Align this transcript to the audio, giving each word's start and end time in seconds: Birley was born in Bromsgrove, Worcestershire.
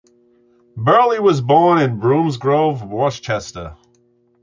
Birley 0.75 1.19
was 1.19 1.41
born 1.41 1.77
in 1.77 1.99
Bromsgrove, 1.99 2.81
Worcestershire. 2.89 3.75